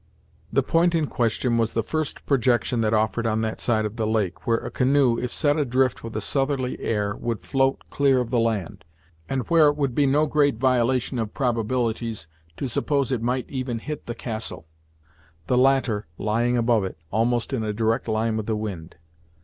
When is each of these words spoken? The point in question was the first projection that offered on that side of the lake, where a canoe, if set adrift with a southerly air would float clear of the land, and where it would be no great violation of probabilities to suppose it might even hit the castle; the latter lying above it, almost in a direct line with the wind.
The 0.51 0.63
point 0.63 0.95
in 0.95 1.05
question 1.05 1.59
was 1.59 1.73
the 1.73 1.83
first 1.83 2.25
projection 2.25 2.81
that 2.81 2.91
offered 2.91 3.27
on 3.27 3.41
that 3.41 3.61
side 3.61 3.85
of 3.85 3.97
the 3.97 4.07
lake, 4.07 4.47
where 4.47 4.57
a 4.57 4.71
canoe, 4.71 5.19
if 5.19 5.31
set 5.31 5.57
adrift 5.59 6.03
with 6.03 6.15
a 6.15 6.21
southerly 6.21 6.79
air 6.79 7.15
would 7.15 7.41
float 7.41 7.79
clear 7.91 8.19
of 8.19 8.31
the 8.31 8.39
land, 8.39 8.83
and 9.29 9.47
where 9.47 9.67
it 9.67 9.77
would 9.77 9.93
be 9.93 10.07
no 10.07 10.25
great 10.25 10.55
violation 10.55 11.19
of 11.19 11.35
probabilities 11.35 12.25
to 12.57 12.67
suppose 12.67 13.11
it 13.11 13.21
might 13.21 13.47
even 13.47 13.77
hit 13.77 14.07
the 14.07 14.15
castle; 14.15 14.65
the 15.45 15.55
latter 15.55 16.07
lying 16.17 16.57
above 16.57 16.83
it, 16.83 16.97
almost 17.11 17.53
in 17.53 17.63
a 17.63 17.71
direct 17.71 18.07
line 18.07 18.35
with 18.37 18.47
the 18.47 18.55
wind. 18.55 18.95